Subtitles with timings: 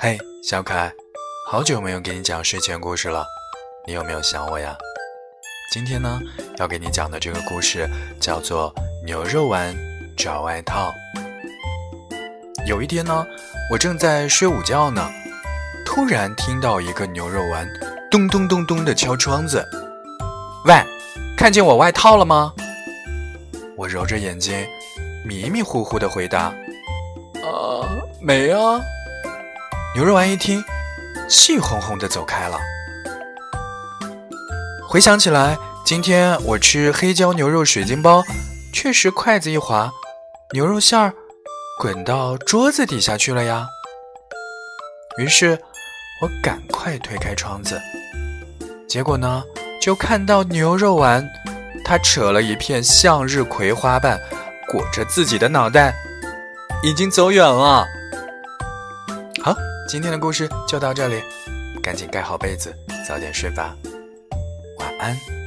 [0.00, 0.92] 嘿，小可爱，
[1.50, 3.26] 好久没有给你讲睡前故事了，
[3.84, 4.78] 你有没有想我呀？
[5.74, 6.20] 今天呢，
[6.56, 7.90] 要给你讲的这个故事
[8.20, 8.72] 叫做
[9.04, 9.76] 《牛肉丸
[10.16, 10.94] 找外套》。
[12.64, 13.26] 有一天呢，
[13.72, 15.10] 我正在睡午觉呢，
[15.84, 17.68] 突然听到一个牛肉丸
[18.08, 19.66] 咚咚咚咚的敲窗子。
[20.66, 20.80] 喂，
[21.36, 22.54] 看见我外套了吗？
[23.76, 24.64] 我揉着眼睛，
[25.26, 26.54] 迷迷糊糊的回答
[27.42, 27.82] ：“啊，
[28.20, 28.80] 没啊。”
[29.98, 30.64] 牛肉丸一听，
[31.28, 32.56] 气哄哄的走开了。
[34.88, 38.22] 回想起来，今天我吃黑椒牛肉水晶包，
[38.72, 39.90] 确实筷子一滑，
[40.52, 41.12] 牛肉馅儿
[41.80, 43.66] 滚到桌子底下去了呀。
[45.18, 45.58] 于是，
[46.22, 47.76] 我赶快推开窗子，
[48.88, 49.42] 结果呢，
[49.82, 51.28] 就看到牛肉丸，
[51.84, 54.16] 他扯了一片向日葵花瓣
[54.68, 55.92] 裹着自己的脑袋，
[56.84, 57.84] 已经走远了。
[59.48, 59.56] 好。
[59.88, 61.22] 今天的故事就到这里，
[61.82, 62.74] 赶紧盖好被子，
[63.06, 63.74] 早点睡吧，
[64.78, 65.37] 晚安。